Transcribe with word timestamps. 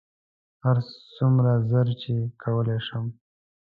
هرڅومره 0.63 1.53
ژر 1.69 1.87
چې 2.01 2.13
کولی 2.41 2.77
شم. 2.87 3.05